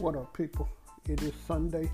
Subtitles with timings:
[0.00, 0.66] What up, people?
[1.10, 1.90] It is Sunday,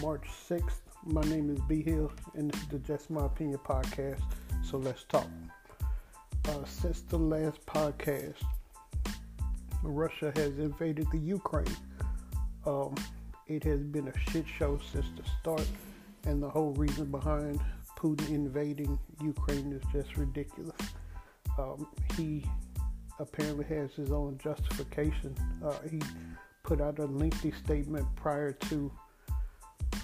[0.00, 0.80] March 6th.
[1.04, 4.22] My name is B Hill, and this is the Just My Opinion podcast.
[4.62, 5.28] So let's talk.
[6.48, 8.36] Uh, since the last podcast,
[9.82, 11.76] Russia has invaded the Ukraine.
[12.64, 12.94] Um,
[13.46, 15.68] it has been a shit show since the start,
[16.24, 17.60] and the whole reason behind
[17.98, 20.80] Putin invading Ukraine is just ridiculous.
[21.58, 22.46] Um, he
[23.18, 25.36] apparently has his own justification.
[25.62, 26.00] Uh, he
[26.64, 28.90] put out a lengthy statement prior to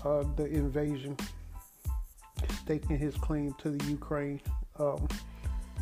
[0.04, 1.16] uh, the invasion,
[2.62, 4.40] staking his claim to the Ukraine,
[4.78, 5.08] um,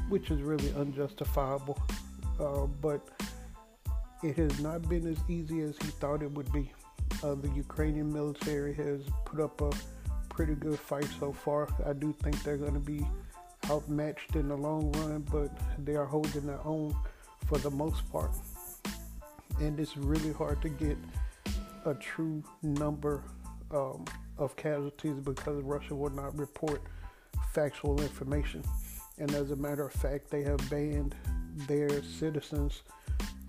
[0.09, 1.79] which is really unjustifiable.
[2.41, 3.07] Uh, but
[4.23, 6.73] it has not been as easy as he thought it would be.
[7.23, 9.71] Uh, the Ukrainian military has put up a
[10.29, 11.69] pretty good fight so far.
[11.85, 13.07] I do think they're going to be
[13.69, 15.51] outmatched in the long run, but
[15.85, 16.95] they are holding their own
[17.47, 18.31] for the most part.
[19.61, 20.97] And it's really hard to get
[21.85, 23.23] a true number
[23.71, 24.05] um,
[24.39, 26.83] of casualties because Russia will not report
[27.53, 28.63] factual information.
[29.19, 31.15] And as a matter of fact, they have banned
[31.67, 32.83] their citizens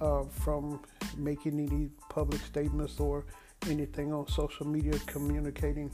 [0.02, 0.82] uh, from
[1.18, 3.26] making any public statements or
[3.70, 5.92] anything on social media communicating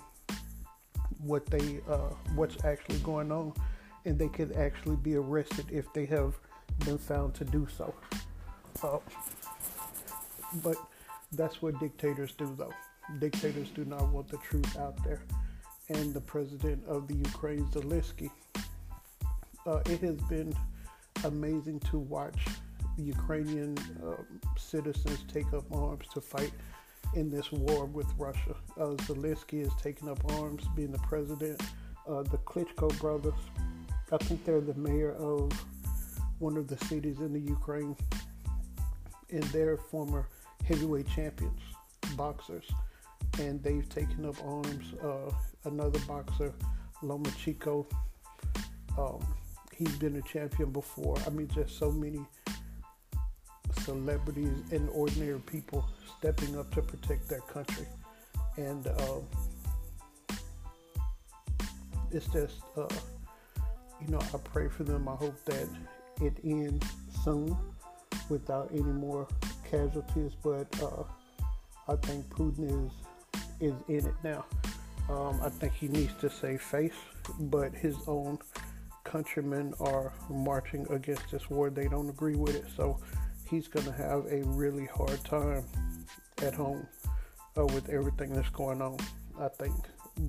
[1.20, 3.54] what they uh, what's actually going on,
[4.06, 6.38] and they could actually be arrested if they have
[6.86, 7.94] been found to do so.
[8.84, 9.00] Uh,
[10.64, 10.78] but
[11.32, 12.74] that's what dictators do, though.
[13.20, 15.22] Dictators do not want the truth out there.
[15.90, 18.32] And the president of the Ukraine, Zelensky,
[19.68, 20.54] uh, it has been
[21.24, 22.46] amazing to watch
[22.98, 24.26] the Ukrainian um,
[24.58, 26.52] citizens take up arms to fight
[27.14, 28.56] in this war with Russia.
[28.78, 31.62] Uh, Zelensky is taking up arms, being the president.
[32.08, 33.34] Uh, the Klitschko brothers,
[34.12, 35.52] I think they're the mayor of
[36.40, 37.96] one of the cities in the Ukraine,
[39.32, 40.28] and they're former
[40.66, 41.62] heavyweight champions,
[42.16, 42.66] boxers,
[43.40, 44.94] and they've taken up arms.
[45.02, 45.32] Uh,
[45.66, 46.54] another boxer,
[47.04, 47.86] Lomachenko,
[48.98, 49.26] um,
[49.76, 51.18] he's been a champion before.
[51.26, 52.22] I mean, just so many
[53.82, 55.86] celebrities and ordinary people
[56.18, 57.88] stepping up to protect their country,
[58.58, 59.20] and uh,
[62.12, 62.88] it's just, uh,
[64.02, 65.08] you know, I pray for them.
[65.08, 65.68] I hope that
[66.22, 66.86] it ends
[67.24, 67.56] soon
[68.30, 69.28] without any more
[69.70, 71.04] casualties, but uh,
[71.88, 72.92] I think Putin is
[73.60, 74.46] is in it now.
[75.10, 76.94] Um, I think he needs to save face,
[77.40, 78.40] but his own
[79.04, 81.70] countrymen are marching against this war.
[81.70, 83.00] They don't agree with it, so
[83.50, 85.64] he's going to have a really hard time
[86.42, 86.88] at home
[87.58, 88.98] uh, with everything that's going on.
[89.40, 89.76] I think,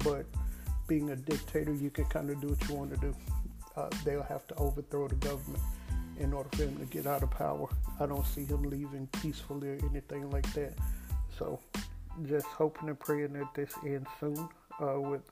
[0.04, 0.26] but
[0.88, 3.16] being a dictator, you can kind of do what you want to do.
[3.76, 5.62] Uh, they'll have to overthrow the government
[6.18, 7.68] in order for him to get out of power.
[8.00, 10.74] I don't see him leaving peacefully or anything like that.
[11.38, 11.60] So,
[12.26, 14.48] just hoping and praying that this ends soon
[14.80, 15.22] uh, with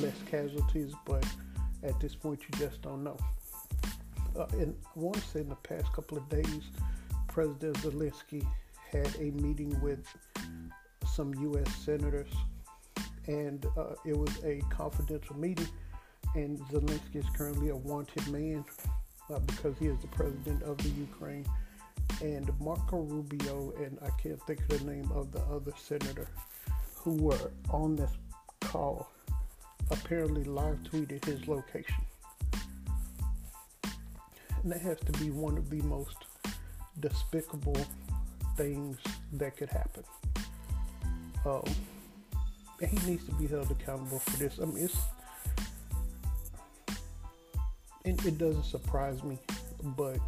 [0.00, 1.24] less casualties, but
[1.82, 3.16] at this point, you just don't know.
[4.38, 4.74] Uh, and
[5.32, 6.62] say in the past couple of days,
[7.28, 8.46] President Zelensky
[8.90, 10.06] had a meeting with
[11.06, 11.74] some U.S.
[11.76, 12.30] senators,
[13.26, 15.68] and uh, it was a confidential meeting.
[16.34, 18.64] And Zelensky is currently a wanted man
[19.30, 21.46] uh, because he is the president of the Ukraine.
[22.20, 26.28] And Marco Rubio, and I can't think of the name of the other senator
[26.94, 28.10] who were on this
[28.60, 29.10] call,
[29.90, 31.94] apparently live tweeted his location.
[34.62, 36.16] And that has to be one of the most
[37.00, 37.84] despicable
[38.56, 38.98] things
[39.32, 40.04] that could happen.
[41.44, 41.64] Um,
[42.78, 44.58] he needs to be held accountable for this.
[44.60, 44.96] I mean, it's
[48.04, 49.38] it, it doesn't surprise me,
[49.82, 50.18] but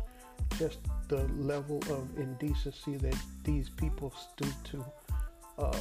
[0.59, 4.85] just the level of indecency that these people stoop to
[5.59, 5.79] uh,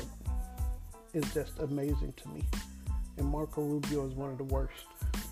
[1.13, 2.43] is just amazing to me.
[3.17, 4.85] And Marco Rubio is one of the worst.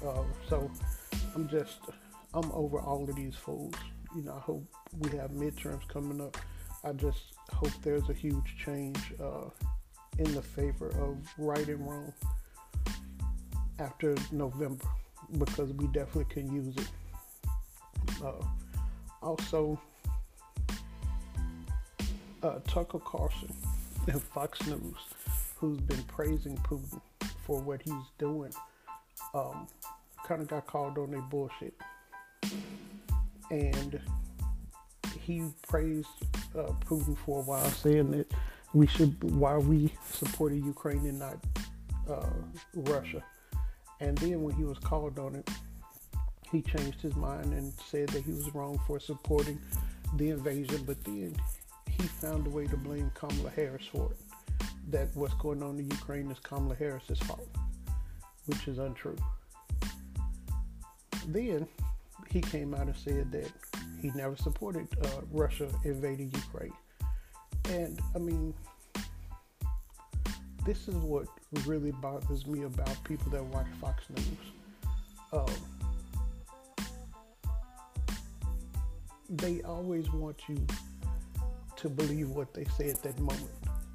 [0.06, 0.70] Uh, so
[1.36, 1.80] I'm just,
[2.34, 3.74] I'm over all of these fools.
[4.16, 4.64] You know, I hope
[5.00, 6.38] we have midterms coming up.
[6.84, 9.50] I just hope there's a huge change uh,
[10.20, 12.14] in the favor of right and wrong
[13.80, 14.86] after November
[15.38, 16.90] because we definitely can use it.
[18.24, 18.44] Uh,
[19.22, 19.80] also,
[22.44, 23.54] uh, Tucker Carlson
[24.08, 24.96] and Fox News,
[25.58, 27.02] who's been praising Putin
[27.46, 28.52] for what he's doing,
[29.34, 29.68] um,
[30.28, 31.74] kind of got called on their bullshit.
[33.50, 34.00] And
[35.20, 36.08] he praised
[36.58, 38.32] uh, Putin for a while, saying that
[38.74, 41.38] we should, why we supported Ukraine and not
[42.10, 42.30] uh,
[42.74, 43.24] Russia.
[44.02, 45.50] And then when he was called on it,
[46.52, 49.60] he changed his mind and said that he was wrong for supporting
[50.18, 50.84] the invasion.
[50.86, 51.36] But then
[51.88, 54.18] he found a way to blame Kamala Harris for it.
[54.90, 57.48] That what's going on in Ukraine is Kamala Harris's fault,
[58.48, 59.16] which is untrue.
[61.28, 61.68] Then
[62.30, 63.52] he came out and said that
[64.02, 66.74] he never supported uh, Russia invading Ukraine.
[67.70, 68.54] And I mean,
[70.66, 71.28] this is what
[71.66, 74.28] really bothers me about people that watch Fox News.
[75.34, 75.46] Um,
[79.30, 80.66] they always want you
[81.78, 83.50] to believe what they say at that moment.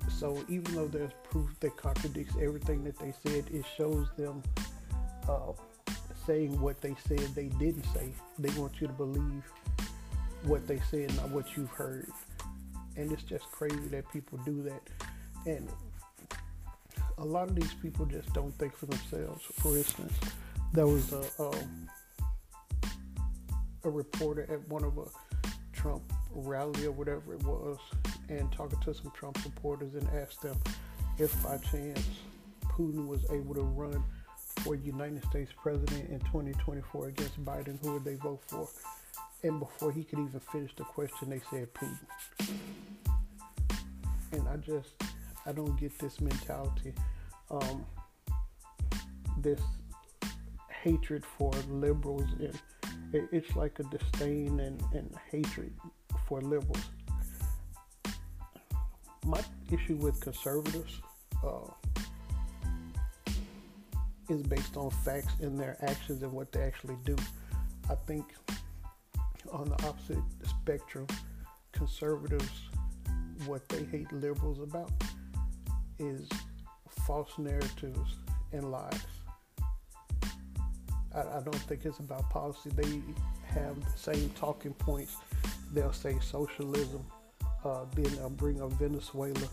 [0.08, 4.42] So even though there's proof that contradicts everything that they said, it shows them
[5.28, 5.52] uh,
[6.26, 8.12] saying what they said they didn't say.
[8.38, 9.44] They want you to believe
[10.44, 12.08] what they said, not what you've heard.
[12.96, 14.80] And it's just crazy that people do that.
[15.44, 15.68] And
[17.18, 19.44] a lot of these people just don't think for themselves.
[19.60, 20.12] For instance,
[20.72, 21.88] there was a, a, um,
[23.84, 25.04] a reporter at one of a
[25.72, 26.02] Trump
[26.32, 27.78] rally or whatever it was
[28.28, 30.58] and talking to some Trump supporters and asked them
[31.18, 32.04] if by chance
[32.64, 34.02] Putin was able to run
[34.58, 38.68] for United States president in 2024 against Biden, who would they vote for?
[39.42, 42.58] And before he could even finish the question, they said Putin.
[44.32, 44.90] And I just,
[45.46, 46.93] I don't get this mentality,
[47.50, 47.87] um,
[49.38, 49.60] this
[50.82, 52.58] hatred for liberals, and
[53.32, 55.72] it's like a disdain and, and hatred
[56.26, 56.84] for liberals.
[59.25, 61.00] My issue with conservatives
[61.44, 61.70] uh,
[64.28, 67.16] is based on facts and their actions and what they actually do.
[67.88, 68.25] I think
[69.52, 71.06] on the opposite spectrum,
[71.72, 72.50] conservatives,
[73.46, 74.90] what they hate liberals about
[75.98, 76.28] is
[77.06, 78.16] false narratives
[78.52, 79.00] and lies.
[81.14, 82.70] I, I don't think it's about policy.
[82.70, 83.00] They
[83.48, 85.16] have the same talking points.
[85.72, 87.04] They'll say socialism,
[87.64, 89.48] uh, then they'll bring up Venezuela.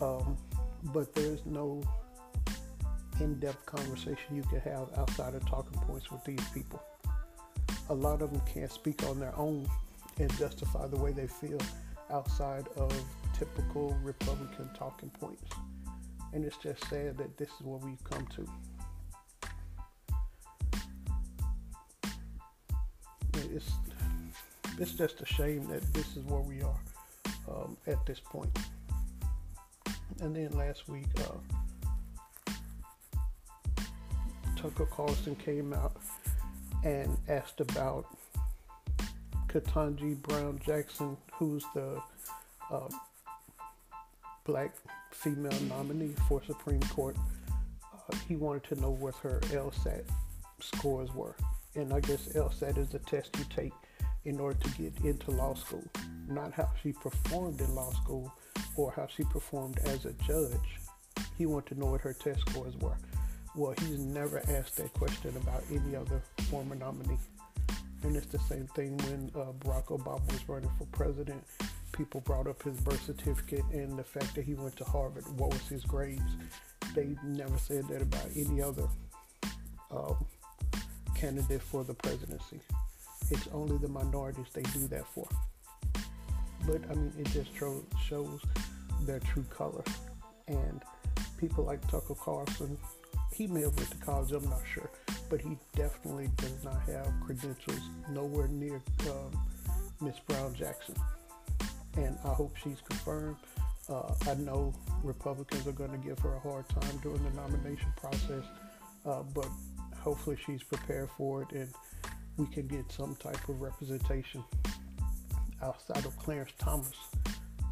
[0.00, 0.36] Um,
[0.84, 1.82] but there's no
[3.20, 6.82] in-depth conversation you can have outside of talking points with these people.
[7.88, 9.66] A lot of them can't speak on their own
[10.18, 11.58] and justify the way they feel
[12.10, 12.92] outside of
[13.38, 15.50] typical Republican talking points.
[16.32, 18.48] And it's just sad that this is what we've come to.
[23.54, 23.70] It's
[24.78, 26.80] it's just a shame that this is where we are
[27.48, 28.58] um, at this point.
[30.20, 31.72] And then last week, uh,
[34.56, 35.96] Tucker Carlson came out
[36.84, 38.06] and asked about
[39.60, 41.98] Ketanji Brown Jackson, who's the
[42.70, 42.88] uh,
[44.44, 44.74] black
[45.12, 47.16] female nominee for Supreme Court.
[47.82, 50.04] Uh, he wanted to know what her LSAT
[50.60, 51.34] scores were.
[51.74, 53.72] And I guess LSAT is a test you take
[54.26, 55.84] in order to get into law school,
[56.28, 58.30] not how she performed in law school
[58.76, 60.80] or how she performed as a judge.
[61.38, 62.98] He wanted to know what her test scores were.
[63.54, 66.20] Well, he's never asked that question about any other
[66.50, 67.18] former nominee.
[68.02, 71.42] And it's the same thing when uh, Barack Obama was running for president.
[71.92, 75.24] People brought up his birth certificate and the fact that he went to Harvard.
[75.38, 76.36] What was his grades?
[76.94, 78.86] They never said that about any other
[79.90, 80.24] um,
[81.14, 82.60] candidate for the presidency.
[83.30, 85.28] It's only the minorities they do that for.
[86.66, 88.40] But I mean, it just shows
[89.02, 89.84] their true color.
[90.48, 90.82] And
[91.38, 92.76] people like Tucker Carlson,
[93.32, 94.90] he may have went to college, I'm not sure,
[95.28, 97.80] but he definitely does not have credentials
[98.10, 99.46] nowhere near um,
[100.00, 100.94] Miss Brown Jackson.
[101.96, 103.36] And I hope she's confirmed.
[103.88, 107.92] Uh, I know Republicans are going to give her a hard time during the nomination
[107.96, 108.44] process,
[109.04, 109.48] uh, but
[109.96, 111.72] hopefully she's prepared for it and
[112.36, 114.44] we can get some type of representation
[115.62, 116.92] outside of Clarence Thomas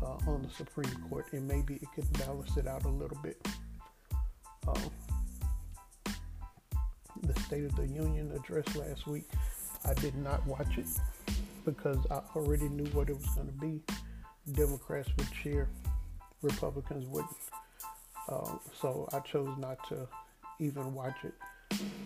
[0.02, 3.46] uh, on the Supreme Court, and maybe it could balance it out a little bit.
[4.66, 4.90] Um,
[7.54, 9.30] State of the Union address last week,
[9.84, 10.87] I did not watch it
[11.64, 13.80] because I already knew what it was going to be.
[14.54, 15.68] Democrats would cheer,
[16.42, 17.37] Republicans wouldn't.
[18.28, 20.08] Um, so I chose not to
[20.58, 21.34] even watch it.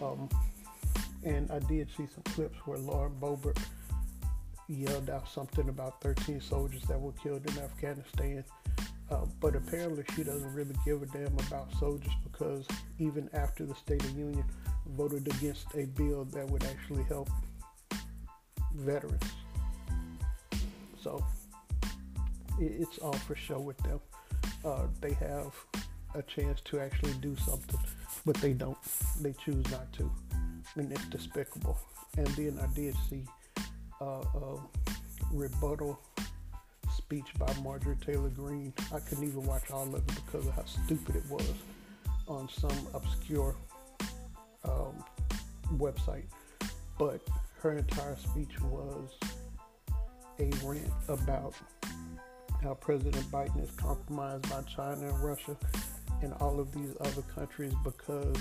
[0.03, 0.29] Um,
[1.25, 3.59] and I did see some clips where Lauren Boebert
[4.69, 8.45] yelled out something about 13 soldiers that were killed in Afghanistan.
[9.11, 12.67] Uh, but apparently, she doesn't really give a damn about soldiers because
[12.99, 14.45] even after the State of Union
[14.97, 17.29] voted against a bill that would actually help
[18.75, 19.23] veterans.
[21.03, 21.25] So
[22.59, 24.01] it's all for show with them.
[24.65, 25.55] Uh, they have
[26.15, 27.81] a chance to actually do something,
[28.25, 28.79] but they don't.
[29.21, 30.11] They choose not to
[30.77, 31.79] and it's despicable.
[32.17, 33.25] And then I did see
[34.01, 34.61] uh, a
[35.33, 36.01] rebuttal
[36.97, 38.73] speech by Marjorie Taylor Greene.
[38.95, 41.53] I couldn't even watch all of it because of how stupid it was
[42.27, 43.55] on some obscure
[44.69, 45.05] um,
[45.77, 46.25] website.
[46.99, 47.21] But
[47.61, 49.11] her entire speech was
[50.39, 51.55] a rant about
[52.63, 55.57] how President Biden is compromised by China and Russia
[56.23, 58.37] and all of these other countries because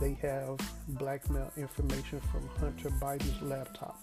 [0.00, 4.02] they have blackmail information from Hunter Biden's laptop.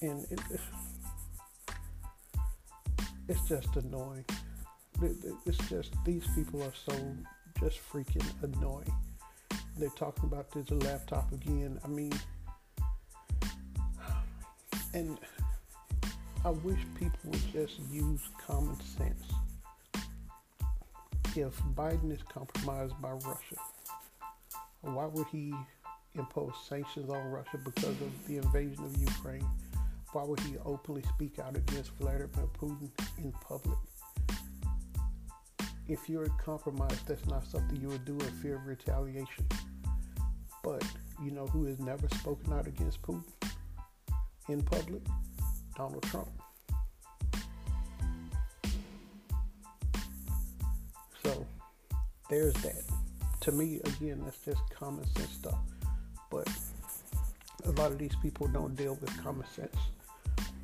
[0.00, 0.40] And it,
[3.28, 4.24] it's just annoying.
[5.46, 6.94] It's just, these people are so
[7.60, 8.92] just freaking annoying.
[9.76, 11.78] They're talking about this laptop again.
[11.84, 12.12] I mean,
[14.94, 15.18] and
[16.44, 19.22] I wish people would just use common sense.
[21.36, 23.56] If Biden is compromised by Russia,
[24.82, 25.54] why would he
[26.14, 29.46] impose sanctions on Russia because of the invasion of Ukraine?
[30.12, 33.78] Why would he openly speak out against Vladimir Putin in public?
[35.88, 39.46] If you're compromised, that's not something you would do in fear of retaliation.
[40.62, 40.84] But
[41.24, 43.24] you know who has never spoken out against Putin
[44.48, 45.02] in public?
[45.76, 46.28] Donald Trump.
[51.24, 51.46] So
[52.28, 52.82] there's that.
[53.42, 55.58] To me, again, that's just common sense stuff.
[56.30, 56.48] But
[57.64, 59.76] a lot of these people don't deal with common sense.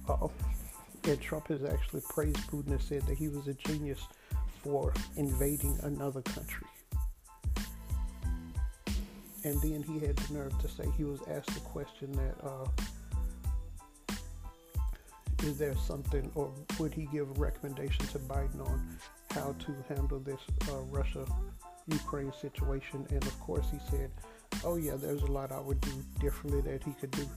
[0.07, 0.28] Uh,
[1.04, 4.00] and Trump has actually praised Putin and said that he was a genius
[4.64, 6.66] for invading another country.
[9.44, 12.66] And then he had the nerve to say he was asked a question that uh,
[15.42, 18.99] is there something, or would he give a recommendation to Biden on
[19.30, 20.40] how to handle this
[20.71, 21.26] uh, Russia
[21.88, 23.06] Ukraine situation?
[23.11, 24.11] And of course, he said,
[24.64, 27.28] Oh, yeah, there's a lot I would do differently that he could do,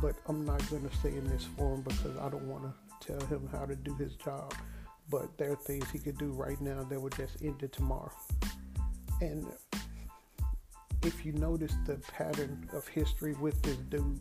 [0.00, 2.72] but I'm not going to say in this forum because I don't want to
[3.06, 4.54] tell him how to do his job.
[5.10, 8.12] But there are things he could do right now that would just end it tomorrow.
[9.20, 9.46] And
[11.02, 14.20] if you notice the pattern of history with this dude,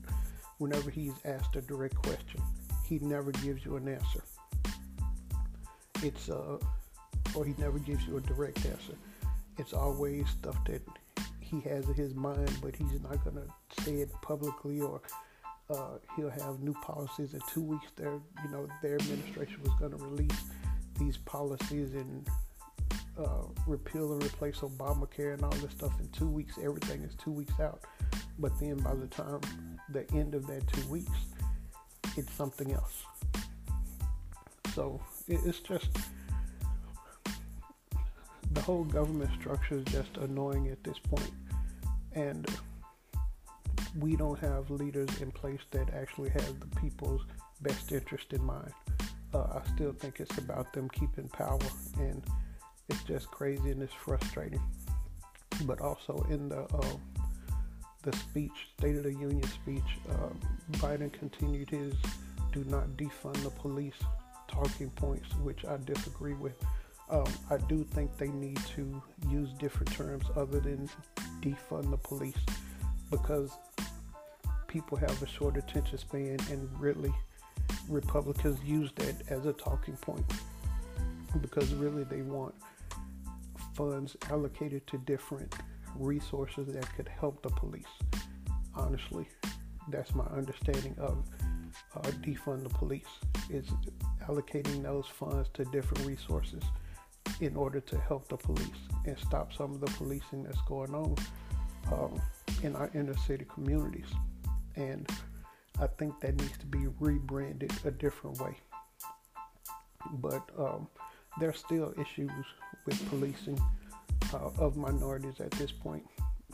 [0.58, 2.42] whenever he's asked a direct question,
[2.88, 4.24] he never gives you an answer.
[6.02, 6.58] It's uh,
[7.36, 8.96] or he never gives you a direct answer.
[9.58, 10.82] It's always stuff that
[11.40, 13.46] he has in his mind, but he's not gonna
[13.84, 15.02] say it publicly, or
[15.70, 17.88] uh, he'll have new policies in two weeks.
[17.96, 20.40] There, you know, their administration was gonna release
[21.00, 22.28] these policies and
[23.18, 26.58] uh, repeal and replace Obamacare and all this stuff in two weeks.
[26.62, 27.82] Everything is two weeks out,
[28.38, 29.42] but then by the time
[29.90, 31.12] the end of that two weeks,
[32.16, 33.04] it's something else.
[34.74, 35.90] So it's just
[38.52, 41.32] the whole government structure is just annoying at this point,
[42.14, 42.46] and
[44.00, 47.22] we don't have leaders in place that actually have the people's
[47.62, 48.72] best interest in mind.
[49.34, 51.60] Uh, I still think it's about them keeping power,
[52.00, 52.24] and
[52.90, 54.62] it's just crazy and it's frustrating.
[55.64, 56.98] But also in the uh,
[58.04, 60.30] the speech, State of the Union speech, uh,
[60.74, 61.94] Biden continued his
[62.52, 64.00] do not defund the police
[64.48, 66.56] talking points, which I disagree with.
[67.10, 70.90] Um, I do think they need to use different terms other than
[71.42, 72.38] defund the police
[73.10, 73.52] because
[74.68, 77.14] people have a short attention span and really
[77.90, 80.26] Republicans use that as a talking point
[81.42, 82.56] because really they want
[83.76, 85.54] funds allocated to different
[85.96, 87.86] resources that could help the police.
[88.76, 89.28] Honestly,
[89.90, 91.26] that's my understanding of
[91.96, 93.08] uh, defund the police.
[93.50, 93.68] Is
[94.28, 96.62] allocating those funds to different resources
[97.42, 98.68] in order to help the police
[99.06, 101.16] and stop some of the policing that's going on
[101.92, 102.22] um,
[102.64, 104.08] in our inner city communities.
[104.76, 105.10] And
[105.80, 108.58] I think that needs to be rebranded a different way.
[110.14, 110.88] But um,
[111.40, 112.32] there's still issues
[112.86, 113.60] with policing
[114.34, 116.06] uh, of minorities at this point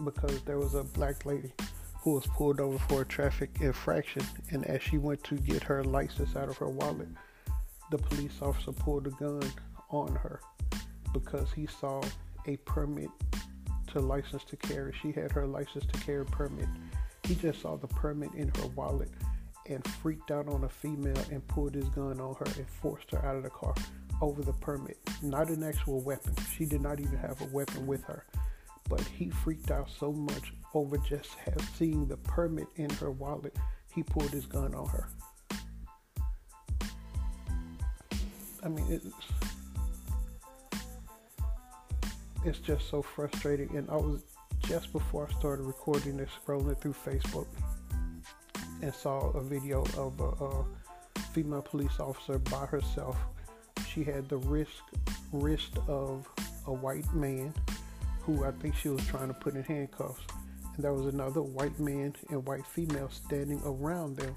[0.03, 1.51] because there was a black lady
[2.01, 5.83] who was pulled over for a traffic infraction, and as she went to get her
[5.83, 7.07] license out of her wallet,
[7.89, 9.41] the police officer pulled a gun
[9.89, 10.39] on her
[11.13, 12.01] because he saw
[12.47, 13.09] a permit
[13.87, 14.93] to license to carry.
[15.01, 16.67] She had her license to carry permit.
[17.25, 19.09] He just saw the permit in her wallet
[19.67, 23.25] and freaked out on a female and pulled his gun on her and forced her
[23.25, 23.73] out of the car
[24.21, 26.35] over the permit, not an actual weapon.
[26.55, 28.25] She did not even have a weapon with her.
[28.87, 31.29] But he freaked out so much over just
[31.75, 33.55] seeing the permit in her wallet,
[33.93, 35.07] he pulled his gun on her.
[38.63, 39.05] I mean, it's,
[42.43, 43.75] it's just so frustrating.
[43.75, 44.21] And I was
[44.67, 47.47] just before I started recording this, scrolling through Facebook
[48.81, 50.65] and saw a video of a, a
[51.33, 53.17] female police officer by herself.
[53.87, 54.81] She had the wrist
[55.31, 56.27] wrist of
[56.67, 57.53] a white man
[58.21, 60.21] who I think she was trying to put in handcuffs.
[60.75, 64.35] And there was another white man and white female standing around them.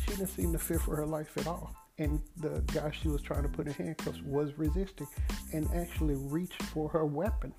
[0.00, 1.74] She didn't seem to fear for her life at all.
[1.98, 5.06] And the guy she was trying to put in handcuffs was resisting
[5.52, 7.54] and actually reached for her weapon.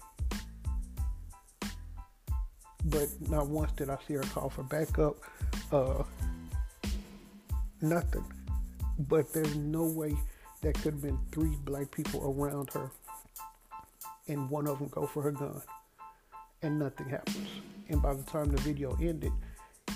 [2.94, 5.18] But not once did I see her call for backup.
[5.72, 6.04] Uh,
[7.82, 8.24] nothing.
[9.00, 10.16] But there's no way
[10.62, 12.92] that could have been three black people around her
[14.28, 15.62] and one of them go for her gun
[16.62, 17.50] and nothing happens.
[17.90, 19.32] And by the time the video ended,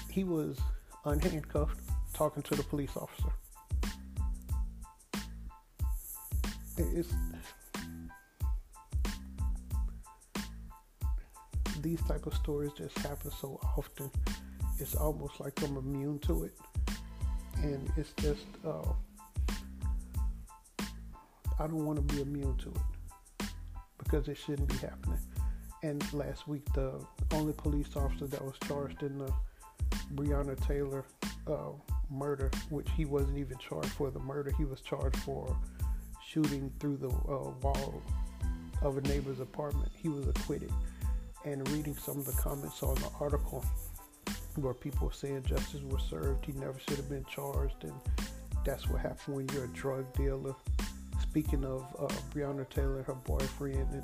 [0.09, 0.59] he was
[1.05, 1.77] unhandcuffed
[2.13, 3.29] talking to the police officer.
[6.77, 7.13] It's
[11.87, 14.11] these type of stories just happen so often.
[14.77, 16.53] It's almost like I'm immune to it,
[17.63, 18.91] and it's just uh,
[21.59, 23.47] I don't want to be immune to it
[23.97, 25.19] because it shouldn't be happening.
[25.81, 26.91] And last week, the
[27.31, 29.31] only police officer that was charged in the
[30.13, 31.05] Breonna Taylor
[31.47, 31.71] uh,
[32.11, 35.55] murder, which he wasn't even charged for the murder, he was charged for
[36.27, 38.01] shooting through the uh, wall
[38.81, 39.89] of a neighbor's apartment.
[39.95, 40.71] He was acquitted.
[41.45, 43.63] And reading some of the comments on the article
[44.55, 47.93] where people saying justice was served, he never should have been charged, and
[48.65, 50.55] that's what happened when you're a drug dealer.
[51.21, 54.03] Speaking of uh, Breonna Taylor, her boyfriend, and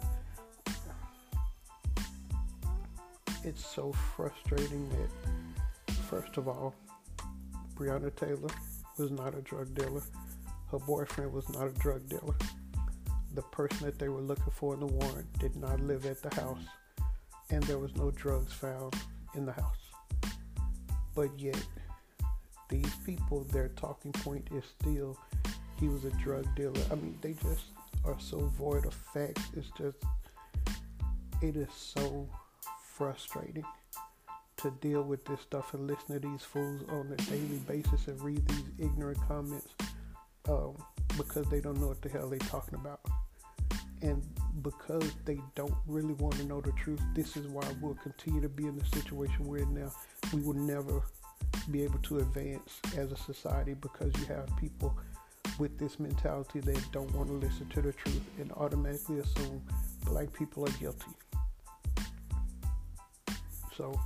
[3.44, 6.74] it's so frustrating that, first of all,
[7.76, 8.50] Breonna Taylor
[8.98, 10.04] was not a drug dealer.
[10.72, 12.36] Her boyfriend was not a drug dealer.
[13.34, 16.34] The person that they were looking for in the warrant did not live at the
[16.40, 16.64] house,
[17.54, 18.96] and there was no drugs found
[19.36, 19.92] in the house.
[21.16, 21.62] But yet,
[22.70, 25.18] these people, their talking point is still
[25.80, 26.82] he was a drug dealer.
[26.92, 27.66] I mean, they just
[28.06, 29.44] are so void of facts.
[29.56, 29.98] It's just,
[31.42, 32.28] it is so
[32.82, 33.66] frustrating
[34.58, 38.20] to deal with this stuff and listen to these fools on a daily basis and
[38.22, 39.68] read these ignorant comments
[40.50, 40.76] um,
[41.18, 43.02] because they don't know what the hell they're talking about.
[44.04, 44.22] And
[44.62, 48.50] because they don't really want to know the truth, this is why we'll continue to
[48.50, 49.92] be in the situation we're in now.
[50.34, 51.04] We will never
[51.72, 54.94] be able to advance as a society because you have people
[55.58, 59.62] with this mentality that don't want to listen to the truth and automatically assume
[60.06, 61.12] black people are guilty.
[63.78, 63.98] So,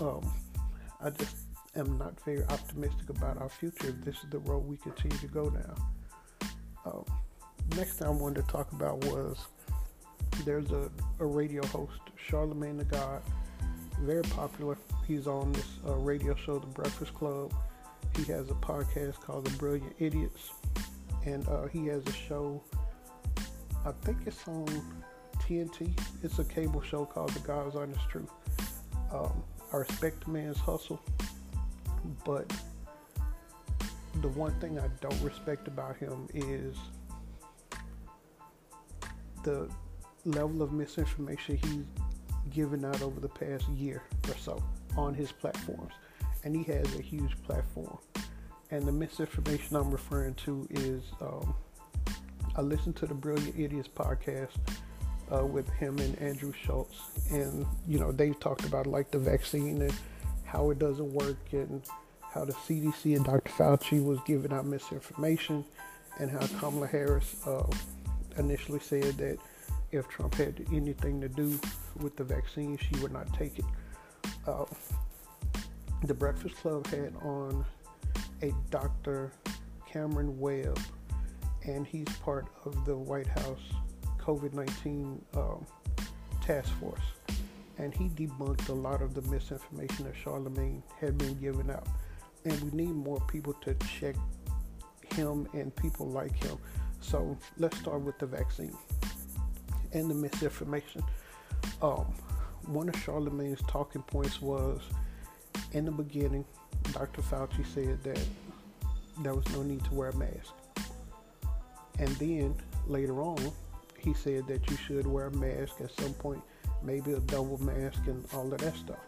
[0.00, 0.32] um,
[1.02, 1.36] I just
[1.74, 5.26] am not very optimistic about our future if this is the road we continue to
[5.26, 5.74] go down.
[6.86, 7.04] Um,
[7.76, 9.38] next thing I wanted to talk about was
[10.44, 13.22] there's a, a radio host, Charlemagne the God,
[14.00, 14.76] very popular.
[15.06, 17.52] He's on this uh, radio show, The Breakfast Club.
[18.16, 20.50] He has a podcast called The Brilliant Idiots,
[21.24, 22.62] and uh, he has a show.
[23.84, 24.66] I think it's on
[25.38, 25.90] TNT.
[26.22, 28.30] It's a cable show called The God's Honest Truth.
[29.12, 31.00] Um, I respect the man's hustle,
[32.24, 32.52] but
[34.20, 36.76] the one thing I don't respect about him is
[39.44, 39.68] the
[40.24, 41.84] level of misinformation he's
[42.52, 44.62] given out over the past year or so
[44.96, 45.92] on his platforms.
[46.42, 47.98] And he has a huge platform.
[48.70, 51.54] And the misinformation I'm referring to is um,
[52.56, 54.58] I listened to the Brilliant Idiots podcast
[55.32, 57.00] uh, with him and Andrew Schulz.
[57.30, 59.94] And, you know, they talked about like the vaccine and
[60.44, 61.82] how it doesn't work and
[62.32, 63.50] how the CDC and Dr.
[63.52, 65.64] Fauci was giving out misinformation
[66.18, 67.66] and how Kamala Harris uh,
[68.38, 69.38] initially said that
[69.92, 71.58] if Trump had anything to do
[72.00, 73.64] with the vaccine, she would not take it.
[74.46, 74.64] Uh,
[76.02, 77.64] the Breakfast Club had on
[78.42, 79.32] a Dr.
[79.90, 80.78] Cameron Webb,
[81.64, 83.60] and he's part of the White House
[84.18, 85.66] COVID 19 um,
[86.40, 87.00] task force.
[87.78, 91.86] And he debunked a lot of the misinformation that Charlemagne had been giving out.
[92.44, 94.14] And we need more people to check
[95.14, 96.58] him and people like him.
[97.04, 98.76] So let's start with the vaccine
[99.92, 101.02] and the misinformation.
[101.82, 102.14] Um,
[102.66, 104.80] one of Charlemagne's talking points was
[105.72, 106.44] in the beginning,
[106.92, 107.20] Dr.
[107.20, 108.20] Fauci said that
[109.22, 110.54] there was no need to wear a mask.
[111.98, 112.54] And then
[112.86, 113.52] later on,
[113.98, 116.42] he said that you should wear a mask at some point,
[116.82, 118.98] maybe a double mask and all of that stuff.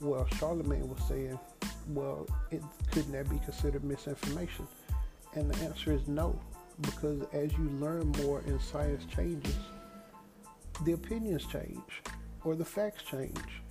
[0.00, 1.38] Well, Charlemagne was saying,
[1.88, 4.66] well, it, couldn't that be considered misinformation?
[5.34, 6.38] And the answer is no,
[6.80, 9.56] because as you learn more and science changes,
[10.84, 12.02] the opinions change
[12.44, 13.62] or the facts change.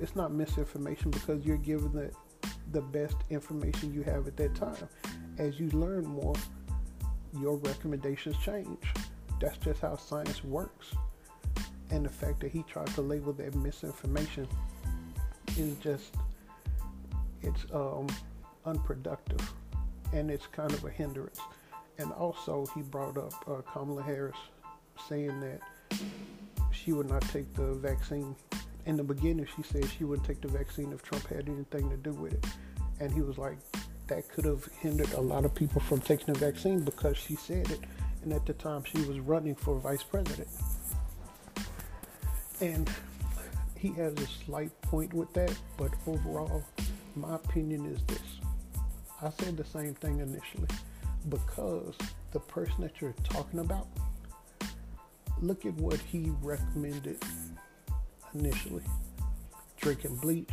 [0.00, 2.10] It's not misinformation because you're given the,
[2.72, 4.88] the best information you have at that time.
[5.38, 6.34] as you learn more,
[7.40, 8.82] your recommendations change.
[9.40, 10.94] That's just how science works.
[11.90, 14.48] And the fact that he tried to label that misinformation
[15.58, 16.14] is just
[17.42, 18.06] it's um,
[18.64, 19.52] unproductive
[20.12, 21.40] and it's kind of a hindrance.
[21.98, 24.36] And also, he brought up uh, Kamala Harris
[25.08, 25.60] saying that
[26.70, 28.34] she would not take the vaccine.
[28.86, 31.96] In the beginning, she said she wouldn't take the vaccine if Trump had anything to
[31.96, 32.46] do with it.
[32.98, 33.58] And he was like,
[34.08, 37.70] that could have hindered a lot of people from taking the vaccine because she said
[37.70, 37.80] it.
[38.22, 40.48] And at the time, she was running for vice president.
[42.60, 42.90] And
[43.76, 46.64] he has a slight point with that, but overall,
[47.16, 48.40] my opinion is this.
[49.20, 50.68] I said the same thing initially
[51.28, 51.94] because
[52.32, 53.86] the person that you're talking about,
[55.40, 57.22] look at what he recommended
[58.34, 58.84] initially
[59.80, 60.50] drinking bleach,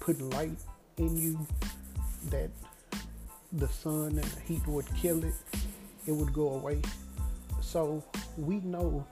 [0.00, 0.58] putting light
[0.96, 1.46] in you
[2.28, 2.50] that
[3.52, 5.34] the sun and the heat would kill it,
[6.06, 6.82] it would go away.
[7.60, 8.02] So
[8.36, 9.06] we know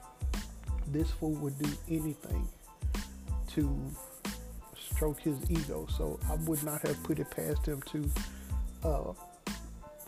[0.91, 2.47] this fool would do anything
[3.51, 3.95] to
[4.77, 5.87] stroke his ego.
[5.97, 8.09] So I would not have put it past him to
[8.83, 9.13] uh,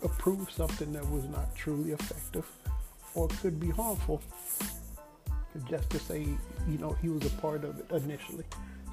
[0.03, 2.45] approve something that was not truly effective
[3.13, 4.21] or could be harmful.
[5.69, 6.21] Just to say,
[6.67, 8.45] you know, he was a part of it initially.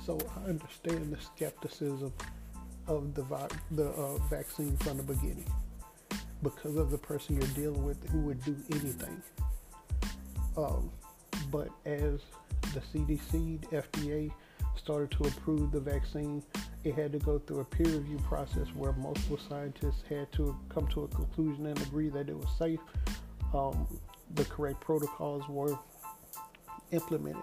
[0.05, 2.13] So I understand the skepticism
[2.87, 5.45] of the vi- the uh, vaccine from the beginning
[6.43, 9.23] because of the person you're dealing with who would do anything.
[10.57, 10.91] Um,
[11.51, 12.21] but as
[12.75, 14.33] the CDC, the FDA
[14.77, 16.43] started to approve the vaccine,
[16.89, 20.87] it had to go through a peer review process where multiple scientists had to come
[20.89, 22.81] to a conclusion and agree that it was safe.
[23.53, 23.87] Um,
[24.35, 25.79] the correct protocols were
[26.91, 27.43] implemented.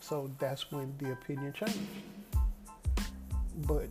[0.00, 1.78] So that's when the opinion changed.
[3.66, 3.88] But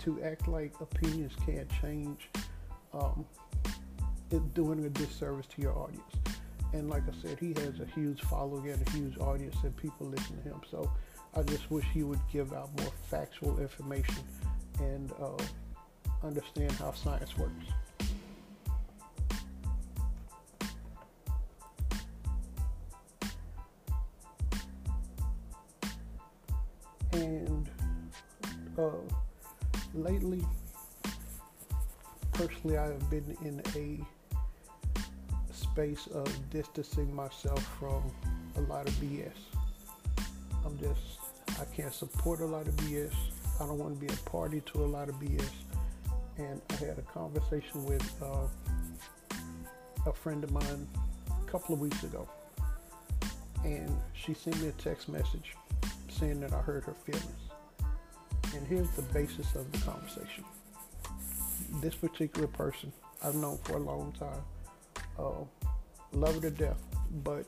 [0.00, 2.28] to act like opinions can't change,
[2.92, 3.24] um,
[4.32, 6.14] it's doing a disservice to your audience.
[6.72, 10.06] And like I said, he has a huge following and a huge audience, and people
[10.06, 10.60] listen to him.
[10.68, 10.90] So
[11.34, 14.22] I just wish he would give out more factual information
[14.78, 15.42] and uh,
[16.22, 17.52] understand how science works.
[27.12, 27.68] And
[28.78, 28.90] uh,
[29.94, 30.44] lately,
[32.32, 34.04] personally, I have been in a
[35.54, 38.02] space of distancing myself from
[38.56, 39.30] a lot of BS.
[40.64, 41.21] I'm just
[41.62, 43.14] I can't support a lot of BS.
[43.60, 45.48] I don't want to be a party to a lot of BS.
[46.36, 48.48] And I had a conversation with uh,
[50.04, 50.88] a friend of mine
[51.30, 52.28] a couple of weeks ago.
[53.64, 55.54] And she sent me a text message
[56.08, 57.52] saying that I hurt her feelings.
[58.56, 60.44] And here's the basis of the conversation.
[61.80, 64.42] This particular person I've known for a long time,
[65.16, 65.44] uh,
[66.12, 66.82] love her to death,
[67.22, 67.46] but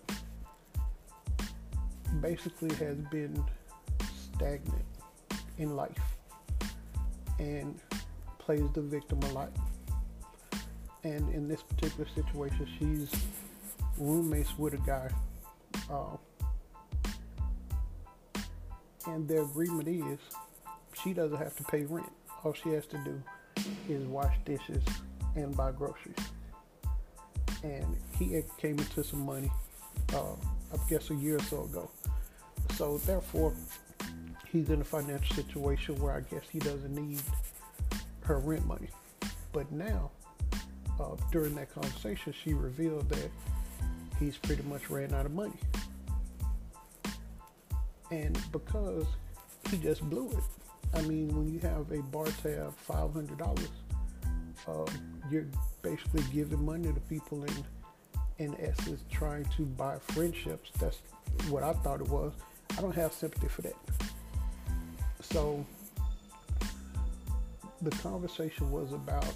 [2.21, 3.45] basically has been
[4.37, 4.85] stagnant
[5.59, 5.99] in life
[7.39, 7.79] and
[8.39, 9.51] plays the victim a lot.
[11.03, 13.11] And in this particular situation, she's
[13.99, 15.11] roommates with a guy.
[15.91, 16.17] Uh,
[19.07, 20.19] and their agreement is
[21.03, 22.11] she doesn't have to pay rent.
[22.43, 23.23] All she has to do
[23.89, 24.83] is wash dishes
[25.37, 26.17] and buy groceries.
[27.63, 29.51] And he came into some money,
[30.15, 30.33] uh,
[30.73, 31.91] I guess a year or so ago.
[32.75, 33.55] So therefore,
[34.55, 37.21] he's in a financial situation where I guess he doesn't need
[38.21, 38.89] her rent money.
[39.53, 40.13] But now,
[41.01, 43.31] uh, during that conversation, she revealed that
[44.21, 45.59] he's pretty much ran out of money.
[48.13, 49.07] And because
[49.71, 50.45] he just blew it.
[50.97, 53.59] I mean, when you have a bar tab, $500,
[54.69, 54.93] uh,
[55.33, 55.47] you're
[55.83, 57.65] basically giving money to people in,
[58.39, 60.71] in essence, trying to buy friendships.
[60.79, 60.99] That's
[61.49, 62.33] what I thought it was.
[62.79, 63.75] I don't have sympathy for that.
[65.31, 65.65] So
[67.83, 69.35] the conversation was about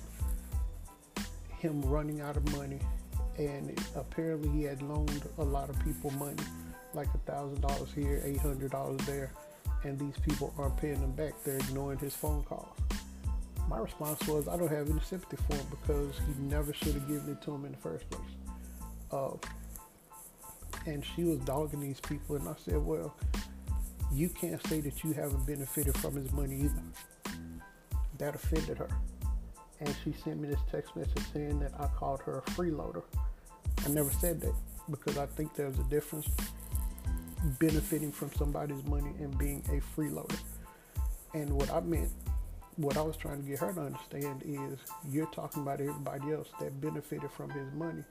[1.59, 2.79] him running out of money,
[3.37, 6.43] and apparently he had loaned a lot of people money,
[6.95, 9.33] like a thousand dollars here, eight hundred dollars there,
[9.85, 11.35] and these people aren't paying him back.
[11.45, 12.77] They're ignoring his phone calls.
[13.69, 17.07] My response was, I don't have any sympathy for him because he never should have
[17.07, 18.23] given it to him in the first place.
[19.13, 19.37] Uh,
[20.87, 23.15] and she was dogging these people, and I said, well,
[24.13, 26.83] you can't say that you haven't benefited from his money either.
[28.19, 28.89] That offended her.
[29.81, 33.03] And she sent me this text message saying that I called her a freeloader.
[33.85, 34.55] I never said that
[34.91, 36.29] because I think there's a difference
[37.61, 40.39] benefiting from somebody's money and being a freeloader.
[41.35, 42.11] And what I meant
[42.79, 44.79] what I was trying to get her to understand is
[45.11, 48.05] you're talking about everybody else that benefited from his money,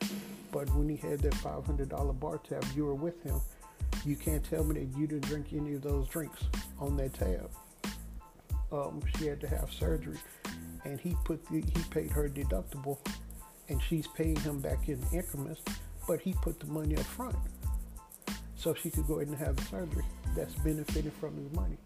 [0.51, 3.39] but when he had that $500 bar tab, you were with him.
[4.07, 6.41] You can't tell me that you didn't drink any of those drinks
[6.79, 7.51] on that tab.
[8.71, 10.17] Um, she had to have surgery,
[10.85, 12.97] and he put the, he paid her deductible,
[13.67, 15.61] and she's paying him back in increments,
[16.07, 17.35] but he put the money up front
[18.55, 20.05] so she could go ahead and have the surgery.
[20.37, 21.77] That's benefiting from his money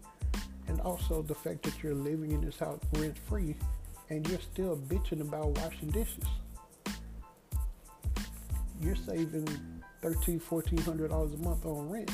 [0.68, 3.56] and also the fact that you're living in this house rent free
[4.10, 6.24] and you're still bitching about washing dishes.
[8.80, 9.48] You're saving
[10.02, 12.10] thirteen, fourteen hundred dollars a month on rent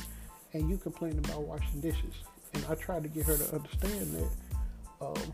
[0.52, 2.14] and you complain about washing dishes.
[2.54, 4.30] And I tried to get her to understand that
[5.00, 5.32] um,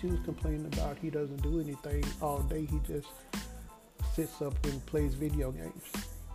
[0.00, 2.66] she was complaining about he doesn't do anything all day.
[2.66, 3.08] He just
[4.14, 5.82] sits up and plays video games.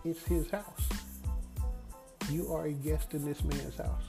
[0.04, 0.88] It's his house.
[2.30, 4.04] You are a guest in this man's house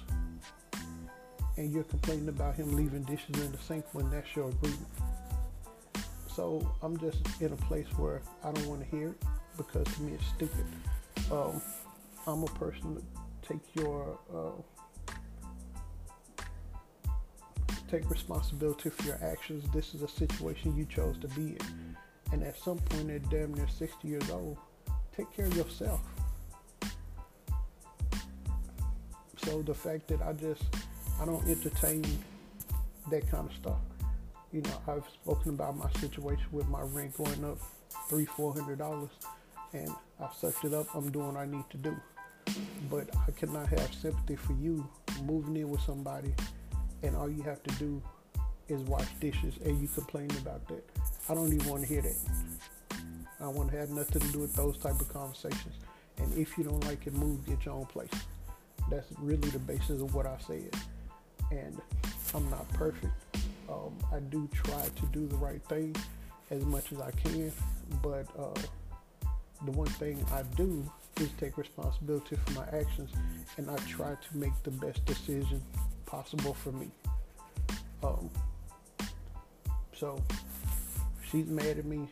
[1.57, 4.87] and you're complaining about him leaving dishes in the sink when that's your agreement.
[6.33, 9.23] So I'm just in a place where I don't want to hear it
[9.63, 10.65] because to me it's stupid.
[11.31, 11.61] Um,
[12.27, 13.03] I'm a person that
[13.41, 14.61] take your uh,
[17.89, 19.65] take responsibility for your actions.
[19.73, 21.95] This is a situation you chose to be in,
[22.31, 24.57] and at some point at damn near 60 years old,
[25.15, 26.01] take care of yourself.
[29.37, 30.63] So the fact that I just
[31.19, 32.03] I don't entertain
[33.09, 33.79] that kind of stuff.
[34.51, 37.57] You know, I've spoken about my situation with my rent going up
[38.09, 39.09] three, four hundred dollars,
[39.73, 40.87] and I've sucked it up.
[40.93, 41.95] I'm doing what I need to do,
[42.89, 44.87] but I cannot have sympathy for you
[45.23, 46.33] moving in with somebody,
[47.03, 48.01] and all you have to do
[48.67, 50.83] is wash dishes, and you complain about that.
[51.29, 52.17] I don't even want to hear that.
[53.39, 55.75] I want to have nothing to do with those type of conversations.
[56.17, 58.11] And if you don't like it, move, get your own place.
[58.89, 60.75] That's really the basis of what I said
[61.51, 61.79] and
[62.33, 63.13] I'm not perfect.
[63.69, 65.95] Um, I do try to do the right thing
[66.49, 67.51] as much as I can,
[68.01, 68.59] but uh,
[69.65, 73.11] the one thing I do is take responsibility for my actions,
[73.57, 75.61] and I try to make the best decision
[76.05, 76.89] possible for me.
[78.03, 78.29] Um,
[79.93, 80.21] so
[81.29, 82.07] she's mad at me.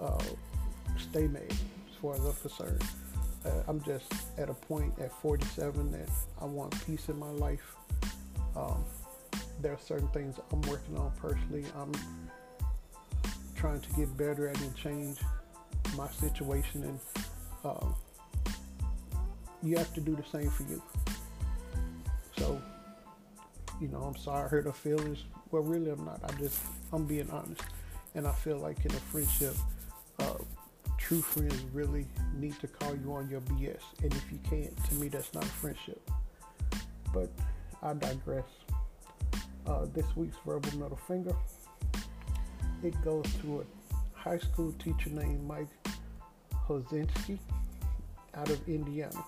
[0.00, 0.22] Uh,
[0.98, 2.82] stay mad, as far as I'm concerned.
[3.44, 6.08] Uh, I'm just at a point at 47 that
[6.40, 7.76] I want peace in my life.
[8.56, 8.84] Um,
[9.62, 11.64] there are certain things I'm working on personally.
[11.76, 11.92] I'm
[13.54, 15.18] trying to get better at and change
[15.96, 17.00] my situation, and
[17.64, 17.94] um,
[19.62, 20.82] you have to do the same for you.
[22.36, 22.60] So,
[23.80, 25.18] you know, I'm sorry I hurt her feelings.
[25.50, 26.20] Well, really, I'm not.
[26.24, 26.60] I just,
[26.92, 27.62] I'm being honest.
[28.14, 29.54] And I feel like in a friendship,
[30.18, 30.38] uh,
[30.96, 33.80] true friends really need to call you on your BS.
[34.02, 36.00] And if you can't, to me, that's not a friendship.
[37.12, 37.30] But
[37.82, 38.44] I digress.
[39.66, 41.34] Uh, this week's verbal middle finger.
[42.82, 45.68] It goes to a high school teacher named Mike
[46.70, 47.36] Hozinski
[48.34, 49.24] out of Indiana.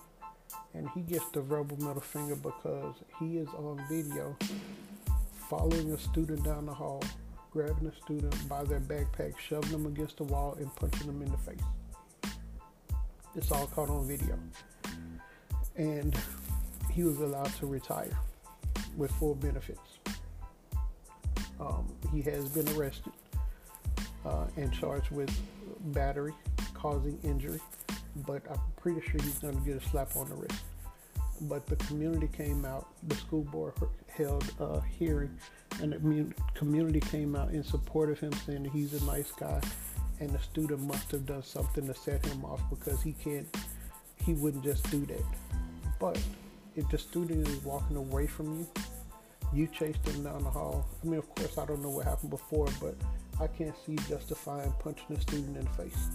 [0.73, 4.35] And he gets the verbal middle finger because he is on video
[5.49, 7.03] following a student down the hall,
[7.51, 11.29] grabbing a student by their backpack, shoving them against the wall, and punching them in
[11.29, 12.33] the face.
[13.35, 14.39] It's all caught on video.
[15.75, 16.15] And
[16.91, 18.17] he was allowed to retire
[18.95, 19.99] with full benefits.
[21.59, 23.13] Um, he has been arrested
[24.25, 25.31] uh, and charged with
[25.85, 26.33] battery
[26.83, 27.61] causing injury,
[28.27, 30.63] but I'm pretty sure he's going to get a slap on the wrist.
[31.41, 33.73] But the community came out, the school board
[34.07, 35.35] held a hearing,
[35.81, 39.61] and the community came out in support of him, saying that he's a nice guy,
[40.19, 43.47] and the student must have done something to set him off because he can't,
[44.25, 45.25] he wouldn't just do that.
[45.99, 46.19] But
[46.75, 48.67] if the student is walking away from you,
[49.53, 50.85] you chased them down the hall.
[51.01, 52.95] I mean, of course, I don't know what happened before, but
[53.39, 56.09] I can't see justifying punching a student in the face,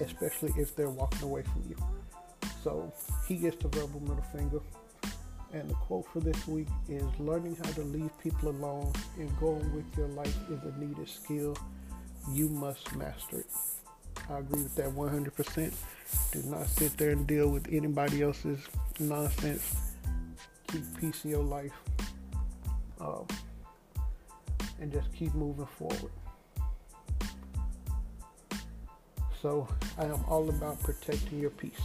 [0.00, 1.76] especially if they're walking away from you.
[2.62, 2.92] So
[3.28, 4.60] he gets the verbal middle finger.
[5.52, 9.72] And the quote for this week is learning how to leave people alone and going
[9.74, 11.56] with your life is a needed skill.
[12.32, 13.46] You must master it.
[14.28, 15.72] I agree with that 100%.
[16.32, 18.58] Do not sit there and deal with anybody else's
[18.98, 19.76] nonsense.
[20.66, 21.72] Keep peace in your life
[23.00, 23.26] um,
[24.80, 26.10] and just keep moving forward.
[29.46, 31.80] So I am all about protecting your peace.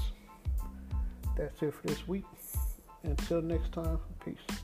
[1.38, 2.26] That's it for this week.
[3.04, 4.62] Until next time, peace.